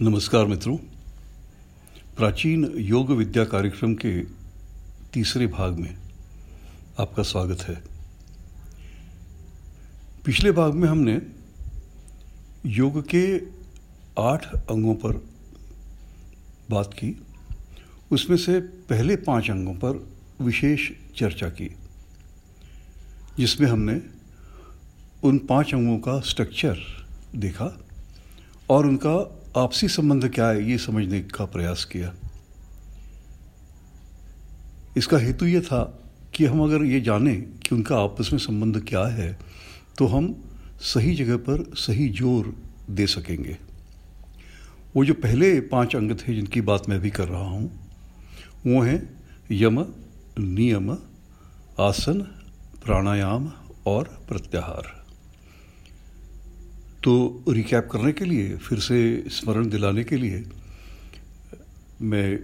[0.00, 0.76] नमस्कार मित्रों।
[2.16, 4.20] प्राचीन योग विद्या कार्यक्रम के
[5.12, 5.96] तीसरे भाग में
[7.00, 7.74] आपका स्वागत है।
[10.24, 11.20] पिछले भाग में हमने
[12.66, 13.36] योग के
[14.18, 15.22] आठ अंगों पर
[16.70, 17.14] बात की।
[18.12, 20.02] उसमें से पहले पाँच अंगों पर
[20.40, 21.70] विशेष चर्चा की,
[23.36, 24.00] जिसमें हमने
[25.22, 26.78] उन पाँच अंगों का स्ट्रक्चर
[27.36, 27.70] देखा
[28.70, 32.12] और उनका आपसी संबंध क्या है, ये समझने का प्रयास किया।
[34.96, 35.82] इसका हेतु ये था
[36.34, 39.36] कि हम अगर ये जाने कि उनका आपस में संबंध क्या है
[39.98, 40.34] तो हम
[40.82, 42.54] सही जगह पर सही ज़ोर
[42.90, 43.56] दे सकेंगे।
[44.96, 47.70] वो जो पहले पाँच अंग थे जिनकी बात मैं भी कर रहा हूँ,
[48.66, 49.00] वो हैं
[49.52, 49.84] यम,
[50.38, 50.90] नियम,
[51.80, 52.20] आसन,
[52.84, 53.52] प्राणायाम
[53.86, 55.01] और प्रत्याहार।
[57.04, 60.44] तो रिकैप करने के लिए, फिर से स्मरण दिलाने के लिए,
[62.02, 62.38] मैं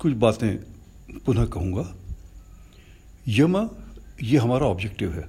[0.00, 0.56] कुछ बातें
[1.18, 1.94] पुनः कहूँगा।
[3.28, 3.70] यम,
[4.22, 5.28] ये हमारा ऑब्जेक्टिव है।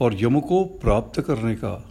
[0.00, 1.90] और यम को प्राप्त करने का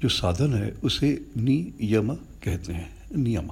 [0.00, 3.50] जो साधन है, उसे नियम कहते हैं, नियम।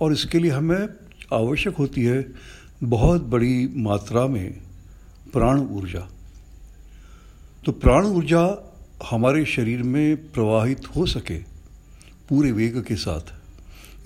[0.00, 0.88] और इसके लिए हमें
[1.32, 2.32] आवश्यक होती है
[2.82, 4.60] बहुत बड़ी मात्रा में
[5.32, 6.08] प्राण ऊर्जा।
[7.66, 8.66] तो प्राण ऊर्जा
[9.00, 11.36] हमारे शरीर में प्रवाहित हो सके
[12.28, 13.32] पूरे वेग के साथ,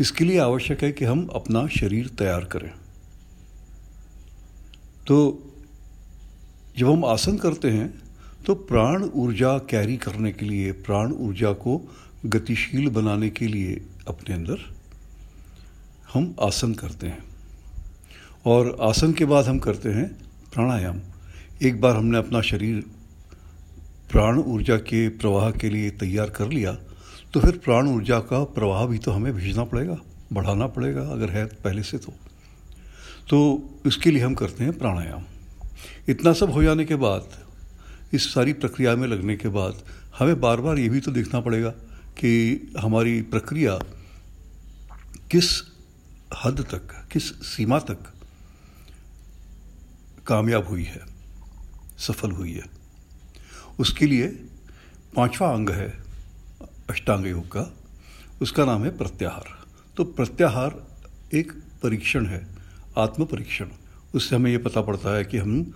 [0.01, 2.71] इसके लिए आवश्यक है कि हम अपना शरीर तैयार करें।
[5.07, 5.17] तो
[6.79, 7.93] जब हम आसन करते हैं
[8.47, 11.81] तो प्राण ऊर्जा कैरी करने के लिए, प्राण ऊर्जा को
[12.27, 14.59] गतिशील बनाने के लिए अपने अंदर
[16.15, 17.23] हम आसन करते हैं।
[18.47, 20.09] और आसन के बाद हम करते हैं
[20.55, 21.01] प्राणायाम।
[21.63, 22.85] एक बार हमने अपना शरीर
[24.11, 26.73] प्राण ऊर्जा के प्रवाह के लिए तैयार कर लिया
[27.35, 29.97] तो फिर प्राण ऊर्जा का प्रवाह भी तो हमें भेजना पड़ेगा,
[30.33, 32.13] बढ़ाना पड़ेगा अगर है पहले से तो।
[33.29, 33.39] तो
[33.87, 35.25] इसके लिए हम करते हैं प्राणायाम।
[36.09, 37.29] इतना सब हो जाने के बाद,
[38.13, 39.83] इस सारी प्रक्रिया में लगने के बाद,
[40.19, 41.71] हमें बार बार ये भी तो देखना पड़ेगा
[42.19, 43.79] कि हमारी प्रक्रिया
[45.31, 45.51] किस
[46.45, 48.13] हद तक, किस सीमा तक
[50.27, 51.01] कामयाब हुई है,
[51.99, 52.74] सफल हुई है।
[53.79, 54.27] उसके लिए
[55.17, 55.93] पांचवा अंग है
[56.91, 57.65] अष्टांग योग का।
[58.43, 59.49] उसका नाम है प्रत्याहार।
[59.97, 60.87] तो प्रत्याहार
[61.35, 61.53] एक
[61.83, 62.47] परीक्षण है
[62.99, 63.69] आत्म परीक्षण
[64.15, 65.73] उससे हमें यह पता पड़ता है कि हम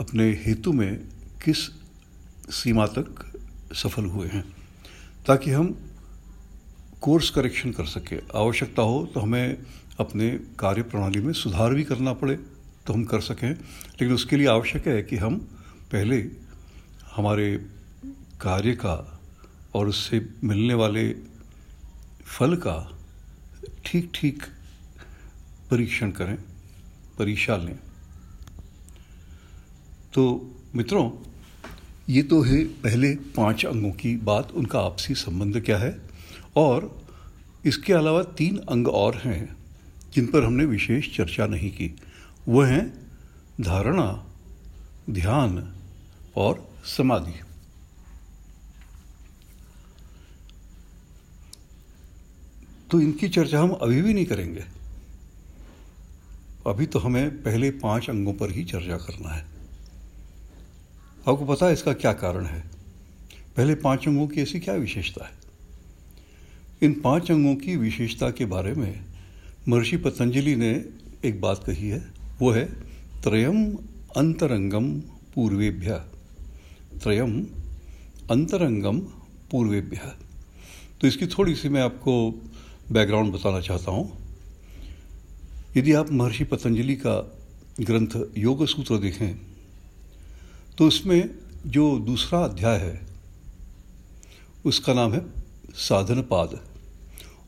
[0.00, 0.96] अपने हेतु में
[1.44, 1.58] किस
[2.50, 3.24] सीमा तक
[3.74, 4.44] सफल हुए हैं,
[5.26, 5.76] ताकि हम
[7.00, 9.58] कोर्स करेक्शन कर सके। आवश्यकता हो तो हमें
[10.00, 12.36] अपने कार्य प्रणाली में सुधार भी करना पड़े
[12.86, 15.36] तो हम कर सकें। लेकिन उसके लिए आवश्यक है कि हम
[15.92, 16.22] पहले
[17.18, 17.56] हमारे
[18.40, 19.20] कार्य का
[19.74, 21.14] और उससे मिलने वाले
[22.26, 22.98] फल का
[23.86, 24.42] ठीक ठीक
[25.70, 26.36] परीक्षण करें,
[27.18, 27.78] परीक्षा लें।
[30.14, 31.10] तो मित्रों,
[32.08, 36.00] ये तो है पहले पाँच अंगों की बात, उनका आपसी संबंध क्या है?
[36.56, 37.06] और
[37.66, 39.56] इसके अलावा तीन अंग और हैं
[40.14, 41.96] जिन पर हमने विशेष चर्चा नहीं की।
[42.48, 43.06] वह हैं
[43.60, 44.26] धारणा,
[45.10, 45.74] ध्यान
[46.36, 47.40] और समाधि।
[52.90, 54.64] तो इनकी चर्चा हम अभी भी नहीं करेंगे।
[56.66, 59.42] अभी तो हमें पहले पाँच अंगों पर ही चर्चा करना है।
[61.28, 62.70] आपको पता है इसका क्या कारण है?
[63.56, 65.32] पहले पाँच अंगों की ऐसी क्या विशेषता है?
[66.82, 69.04] इन पाँच अंगों की विशेषता के बारे में
[69.68, 70.84] महर्षि पतंजलि ने
[71.24, 72.64] एक बात कही है। वो है,
[73.22, 73.76] त्रयम
[74.16, 76.17] अंतरंगम पूर्वेभ्य।
[76.92, 77.34] त्रयम
[78.30, 78.98] अंतरंगम
[79.50, 80.12] पूर्वेभ्य।
[81.00, 82.14] तो इसकी थोड़ी सी मैं आपको
[82.92, 84.06] बैकग्राउंड बताना चाहता हूँ।
[85.76, 87.14] यदि आप महर्षि पतंजलि का
[87.80, 89.36] ग्रंथ योग सूत्र देखें
[90.78, 91.30] तो उसमें
[91.66, 93.00] जो दूसरा अध्याय है,
[94.64, 95.24] उसका नाम है
[95.78, 96.58] साधन पाद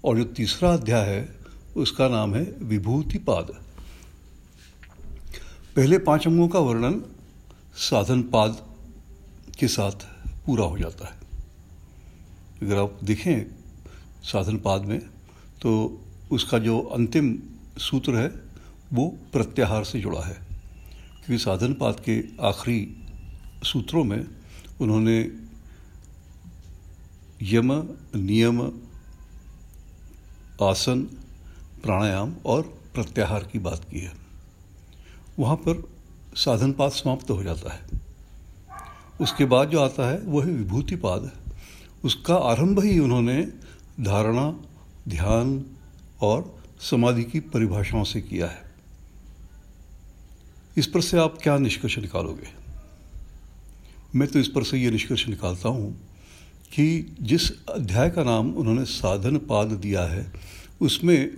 [0.04, 1.28] और जो तीसरा अध्याय है,
[1.76, 3.50] उसका नाम है विभूति पाद
[5.76, 7.02] पहले पाँच अंगों का वर्णन
[7.80, 8.56] साधन पाद
[9.60, 9.92] के साथ
[10.46, 11.20] पूरा हो जाता है।
[12.62, 13.54] अगर आप देखें
[14.22, 15.00] साधन पाद में
[15.62, 16.00] तो
[16.32, 17.38] उसका जो अंतिम
[17.78, 18.28] सूत्र है,
[18.92, 20.34] वो प्रत्याहार से जुड़ा है।
[21.24, 23.04] क्योंकि साधन पाद के आखिरी
[23.64, 24.26] सूत्रों में
[24.80, 25.32] उन्होंने
[27.42, 27.72] यम,
[28.14, 28.72] नियम,
[30.62, 31.00] आसन,
[31.82, 32.62] प्राणायाम और
[32.94, 34.12] प्रत्याहार की बात की है।
[35.38, 35.90] वहाँ पर
[36.34, 38.09] साधन पाद समाप्त हो जाता है।
[39.20, 41.30] उसके बाद जो आता है वह है विभूतिपाद।
[42.04, 43.42] उसका आरंभ ही उन्होंने
[44.00, 44.50] धारणा,
[45.08, 45.64] ध्यान
[46.22, 48.62] और समाधि की परिभाषाओं से किया है।
[50.76, 52.48] इस पर से आप क्या निष्कर्ष निकालोगे?
[54.14, 55.90] मैं तो इस पर से ये निष्कर्ष निकालता हूँ
[56.72, 60.32] कि जिस अध्याय का नाम उन्होंने साधन पाद दिया है,
[60.80, 61.30] उसमें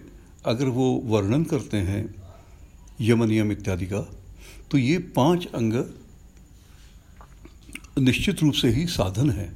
[0.46, 2.14] अगर वो वर्णन करते हैं
[3.00, 4.00] यम नियम इत्यादि का
[4.70, 5.74] तो ये पाँच अंग
[7.98, 9.52] निश्चित रूप से ही साधन है।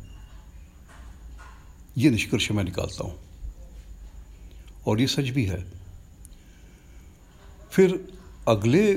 [1.98, 3.18] ये निष्कर्ष मैं निकालता हूँ।
[4.86, 5.72] और ये सच भी है।
[7.70, 8.18] फिर
[8.48, 8.94] अगले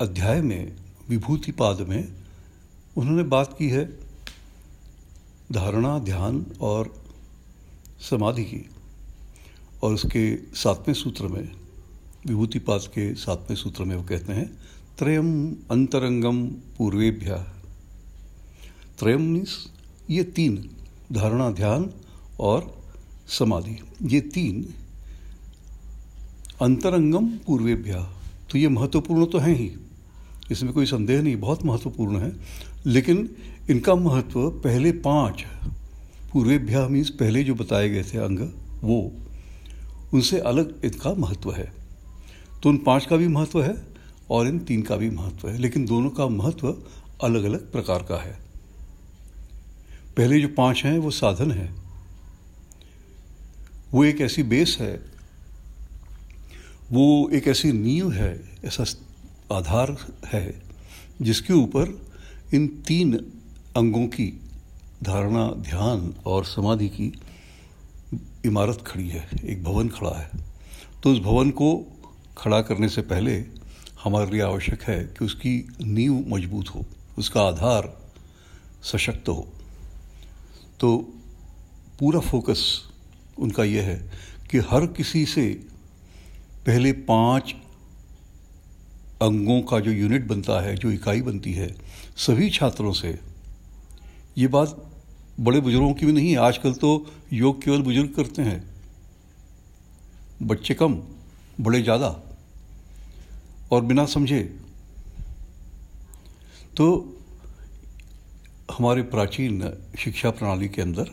[0.00, 0.76] अध्याय में
[1.08, 2.12] विभूति पाद में
[2.96, 3.84] उन्होंने बात की है,
[5.52, 7.04] धारणा, ध्यान और
[8.10, 8.70] समाधि की।
[9.82, 11.52] और उसके सातवें सूत्र में,
[12.26, 14.58] विभूतिपाद के सातवें सूत्र में वो कहते हैं,
[14.98, 17.59] त्रयम अंतरंगम पूर्वेभ्य।
[19.00, 19.66] त्रयम मीन्स
[20.10, 20.70] ये तीन,
[21.12, 21.90] धारणा, ध्यान
[22.40, 22.82] और
[23.28, 24.74] समाधि। ये तीन
[26.62, 28.12] अंतरंगम पूर्वेभ्या।
[28.50, 29.72] तो ये महत्वपूर्ण तो हैं ही।
[30.50, 32.32] इसमें कोई संदेह नहीं, बहुत महत्वपूर्ण है।
[32.86, 33.36] लेकिन
[33.70, 35.44] इनका महत्व पहले पाँच,
[36.32, 38.38] पूर्वेभ्या मीन्स पहले जो बताए गए थे अंग,
[38.82, 39.12] वो,
[40.14, 41.72] उनसे अलग इनका महत्व है।
[42.62, 43.86] तो उन पाँच का भी महत्व है
[44.30, 46.76] और इन तीन का भी महत्व है। लेकिन दोनों का महत्व
[47.24, 48.49] अलग अलग प्रकार का है।
[50.20, 51.74] पहले जो पाँच हैं, वो साधन है।
[53.92, 55.00] वो एक ऐसी बेस है,
[56.92, 58.84] वो एक ऐसी नींव है, ऐसा
[59.52, 59.96] आधार
[60.26, 60.62] है,
[61.22, 62.06] जिसके ऊपर
[62.54, 63.14] इन तीन
[63.76, 64.40] अंगों की
[65.02, 67.12] धारणा, ध्यान और समाधि की
[68.44, 70.30] इमारत खड़ी है, एक भवन खड़ा है।
[71.02, 71.98] तो उस भवन को
[72.38, 73.44] खड़ा करने से पहले
[74.04, 76.86] हमारे लिए आवश्यक है कि उसकी नींव मज़बूत हो,
[77.18, 78.12] उसका आधार
[78.82, 79.48] सशक्त हो।
[80.80, 80.96] तो
[81.98, 82.88] पूरा फोकस
[83.38, 84.10] उनका यह है
[84.50, 85.66] कि हर किसी से
[86.66, 87.54] पहले पाँच
[89.22, 91.76] अंगों का जो यूनिट बनता है, जो इकाई बनती है,
[92.16, 93.18] सभी छात्रों से।
[94.38, 94.90] ये बात
[95.40, 98.70] बड़े बुज़ुर्गों की भी नहीं है आजकल तो योग केवल बुज़ुर्ग करते हैं।
[100.42, 100.94] बच्चे कम,
[101.60, 102.22] बड़े ज़्यादा।
[103.72, 104.42] और बिना समझे।
[106.76, 107.16] तो
[108.70, 111.10] हमारे प्राचीन शिक्षा प्रणाली के अंदर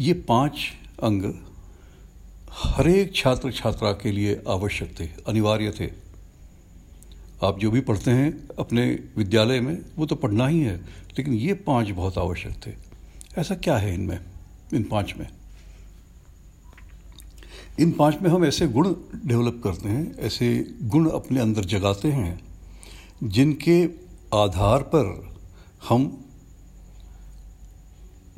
[0.00, 0.52] ये पाँच
[1.02, 1.22] अंग
[2.52, 5.86] हर एक छात्र छात्रा के लिए आवश्यक थे, अनिवार्य थे।
[7.42, 10.76] आप जो भी पढ़ते हैं अपने विद्यालय में, वो तो पढ़ना ही है,
[11.18, 12.72] लेकिन ये पाँच बहुत आवश्यक थे।
[13.40, 14.20] ऐसा क्या है इनमें,
[14.74, 15.28] इन पाँच में?
[17.80, 18.94] इन पाँच में हम ऐसे गुण
[19.26, 22.40] डेवलप करते हैं, ऐसे गुण अपने अंदर जगाते हैं,
[23.24, 23.84] जिनके
[24.34, 25.36] आधार पर
[25.88, 26.24] हम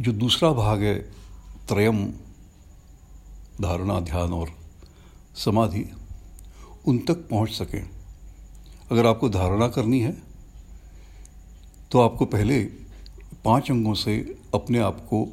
[0.00, 0.94] जो दूसरा भाग है,
[1.68, 2.04] त्रयम,
[3.60, 4.50] धारणा, ध्यान और
[5.36, 5.84] समाधि,
[6.86, 7.90] उन तक पहुँच सकें।
[8.92, 10.16] अगर आपको धारणा करनी है
[11.90, 12.62] तो आपको पहले
[13.44, 14.16] पाँच अंगों से
[14.54, 15.26] अपने आप को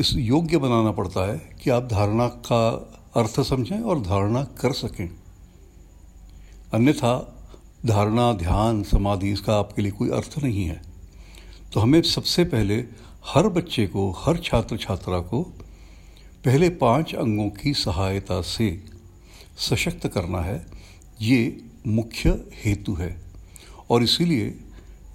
[0.00, 2.68] इस योग्य बनाना पड़ता है कि आप धारणा का
[3.16, 5.08] अर्थ समझें और धारणा कर सकें।
[6.74, 7.14] अन्यथा,
[7.86, 10.82] धारणा, ध्यान, समाधि, इसका आपके लिए कोई अर्थ नहीं है।
[11.72, 12.76] तो हमें सबसे पहले
[13.26, 15.42] हर बच्चे को, हर छात्र छात्रा को
[16.44, 18.84] पहले पाँच अंगों की सहायता से
[19.58, 20.66] सशक्त करना है।
[21.20, 22.30] ये मुख्य
[22.64, 23.16] हेतु है।
[23.90, 24.54] और इसीलिए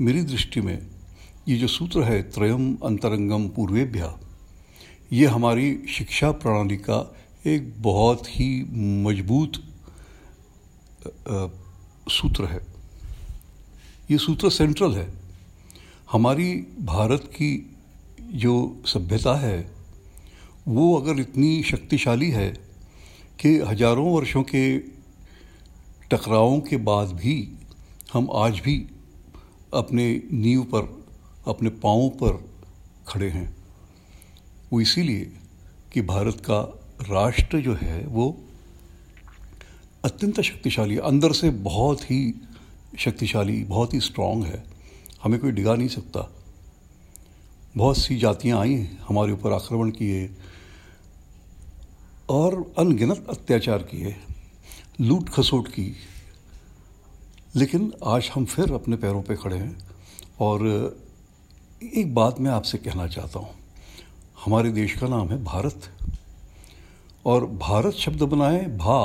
[0.01, 0.87] मेरी दृष्टि में
[1.47, 4.19] ये जो सूत्र है, त्रयम अंतरंगम पूर्वेभ्या,
[5.13, 7.15] ये हमारी शिक्षा प्रणाली का
[7.47, 8.63] एक बहुत ही
[9.05, 9.63] मज़बूत
[12.09, 12.61] सूत्र है।
[14.11, 15.13] ये सूत्र सेंट्रल है।
[16.11, 17.75] हमारी भारत की
[18.31, 19.71] जो सभ्यता है,
[20.67, 22.49] वो अगर इतनी शक्तिशाली है
[23.39, 24.77] कि हज़ारों वर्षों के
[26.11, 27.57] टकरावों के बाद भी
[28.13, 28.87] हम आज भी
[29.73, 31.05] अपने नींव पर,
[31.47, 32.49] अपने पाँव पर
[33.07, 33.55] खड़े हैं।
[34.73, 35.31] वो इसीलिए
[35.93, 38.37] कि भारत का राष्ट्र जो है, वो
[40.05, 42.33] अत्यंत शक्तिशाली अंदर से बहुत ही
[42.99, 44.63] शक्तिशाली, बहुत ही स्ट्रांग है।
[45.23, 46.38] हमें कोई डिगा नहीं सकता।
[47.77, 48.75] बहुत सी जातियाँ आई
[49.07, 50.29] हमारे ऊपर आक्रमण किए
[52.29, 54.15] और अनगिनत अत्याचार किए,
[55.01, 55.95] लूट खसोट की।
[57.55, 59.77] लेकिन आज हम फिर अपने पैरों पे खड़े हैं
[60.39, 60.65] और
[61.83, 63.49] एक बात मैं आपसे कहना चाहता हूँ।
[64.45, 65.89] हमारे देश का नाम है भारत
[67.25, 69.01] और भारत शब्द बनाए भा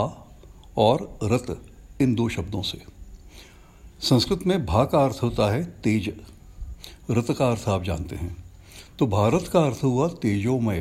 [0.76, 1.66] और रत
[2.00, 2.82] इन दो शब्दों से।
[4.00, 6.12] संस्कृत में भा का अर्थ होता है तेज,
[7.10, 8.43] रत का अर्थ आप जानते हैं।
[8.98, 10.80] तो भारत का अर्थ हुआ तेजोमय।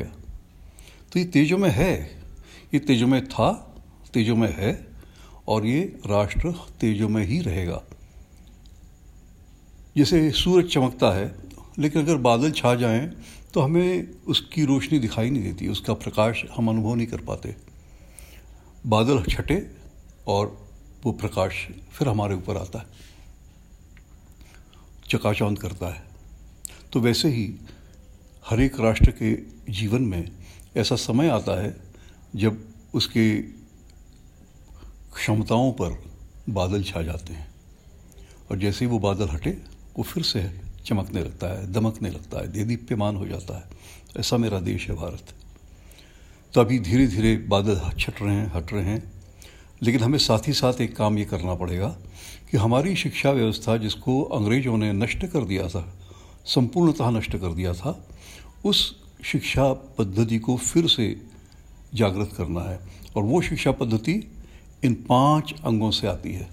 [1.12, 1.94] तो ये तेजोमय है,
[2.74, 3.52] ये तेजोमय था,
[4.14, 4.86] तेजोमय है,
[5.48, 7.82] और ये राष्ट्र तेजोमय ही रहेगा।
[9.96, 11.34] जैसे सूरज चमकता है,
[11.78, 13.06] लेकिन अगर बादल छा जाएँ
[13.54, 17.54] तो हमें उसकी रोशनी दिखाई नहीं देती, उसका प्रकाश हम अनुभव नहीं कर पाते।
[18.86, 19.60] बादल छटे
[20.26, 20.46] और
[21.04, 22.86] वो प्रकाश फिर हमारे ऊपर आता है,
[25.08, 26.02] चकाचौंध करता है।
[26.92, 27.46] तो वैसे ही
[28.50, 29.38] हर एक राष्ट्र के
[29.72, 30.30] जीवन में
[30.76, 31.76] ऐसा समय आता है
[32.36, 33.38] जब उसके
[35.14, 36.04] क्षमताओं पर
[36.48, 37.50] बादल छा जाते हैं।
[38.50, 39.50] और जैसे ही वो बादल हटे,
[39.96, 43.64] वो फिर से चमकने लगता है, दमकने लगता है, देदीप्यमान हो जाता है।
[44.16, 45.26] ऐसा मेरा देश है भारत।
[46.54, 49.12] तो अभी धीरे धीरे बादल छट रहे हैं, हट रहे हैं,
[49.82, 51.88] लेकिन हमें साथ ही साथ एक काम ये करना पड़ेगा
[52.50, 56.03] कि हमारी शिक्षा व्यवस्था जिसको अंग्रेज़ों ने नष्ट कर दिया था
[56.46, 57.98] संपूर्णतः नष्ट कर दिया था,
[58.64, 61.14] उस शिक्षा पद्धति को फिर से
[61.94, 62.78] जागृत करना है।
[63.16, 64.12] और वो शिक्षा पद्धति
[64.84, 66.48] इन पाँच अंगों से आती है।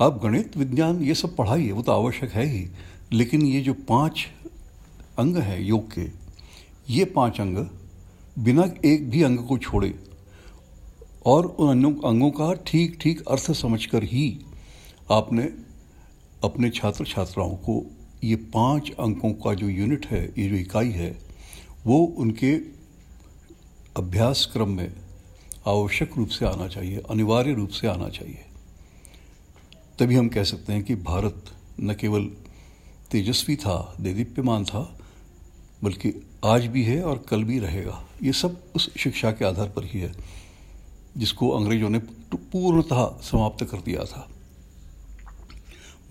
[0.00, 2.66] अब गणित, विज्ञान, ये सब पढ़ाई है वो तो आवश्यक है ही,
[3.12, 4.26] लेकिन ये जो पाँच
[5.18, 6.06] अंग हैं योग के,
[6.88, 7.66] ये पाँच अंग
[8.38, 9.94] बिना एक भी अंग को छोड़े,
[11.26, 14.26] और उन अंगों का ठीक ठीक अर्थ समझकर ही
[15.10, 15.42] आपने
[16.44, 17.82] अपने छात्र छात्राओं को
[18.24, 21.18] ये पाँच अंकों का जो यूनिट है, ये जो इकाई है,
[21.86, 22.54] वो उनके
[23.96, 24.92] अभ्यास क्रम में
[25.66, 28.44] आवश्यक रूप से आना चाहिए, अनिवार्य रूप से आना चाहिए।
[29.98, 31.44] तभी हम कह सकते हैं कि भारत
[31.80, 32.30] न केवल
[33.10, 34.98] तेजस्वी था, देदीप्यमान था,
[35.84, 39.84] बल्कि आज भी है और कल भी रहेगा। ये सब उस शिक्षा के आधार पर
[39.84, 40.12] ही है,
[41.16, 41.98] जिसको अंग्रेज़ों ने
[42.34, 44.28] पूर्णतः समाप्त कर दिया था।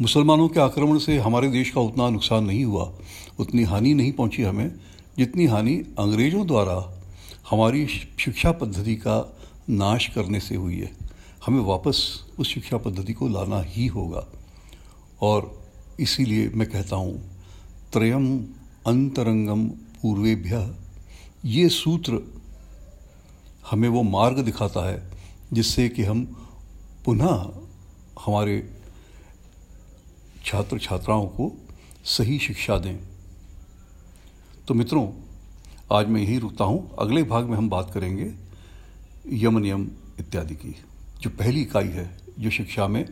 [0.02, 2.94] मुसलमानों के आक्रमण से हमारे देश का उतना नुकसान नहीं हुआ,
[3.40, 4.72] उतनी हानि नहीं पहुँची हमें,
[5.18, 7.02] जितनी हानि अंग्रेज़ों द्वारा
[7.50, 7.88] हमारी
[8.20, 9.38] शिक्षा पद्धति का
[9.70, 10.92] नाश करने से हुई है।
[11.46, 14.26] हमें वापस उस शिक्षा पद्धति को लाना ही होगा।
[15.22, 15.64] और
[16.00, 17.20] इसीलिए मैं कहता हूँ
[17.94, 18.46] त्रयम
[18.88, 20.76] अंतरंगम पूर्वेभ्य।
[21.46, 22.34] ये सूत्र
[23.72, 25.12] हमें वो मार्ग दिखाता है
[25.54, 26.26] जिससे कि हम
[27.06, 27.50] पुनः
[28.26, 28.79] हमारे
[30.50, 31.52] छात्र छात्राओं को
[32.06, 32.98] सही शिक्षा दें।
[34.68, 35.08] तो मित्रों,
[35.92, 38.34] आज मैं यही रुकता हूँ। अगले भाग में हम बात करेंगे
[39.32, 39.88] यम नियम
[40.20, 40.76] इत्यादि की।
[41.22, 43.06] जो पहली इकाई है, जो शिक्षा में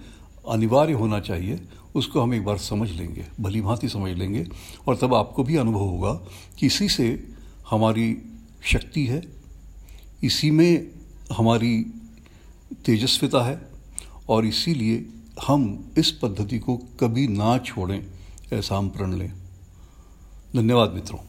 [0.49, 1.61] अनिवार्य होना चाहिए,
[1.95, 4.45] उसको हम एक बार समझ लेंगे भली भांति समझ लेंगे,
[4.87, 6.13] और तब आपको भी अनुभव होगा
[6.59, 7.27] कि इसी से
[7.69, 8.17] हमारी
[8.63, 9.21] शक्ति है,
[10.23, 10.91] इसी में
[11.37, 11.85] हमारी
[12.85, 13.69] तेजस्विता है,
[14.29, 15.05] और इसीलिए
[15.47, 18.07] हम इस पद्धति को कभी ना छोड़ें
[18.53, 19.33] ऐसा हम प्रण लें।
[20.55, 21.19] धन्यवाद मित्रों।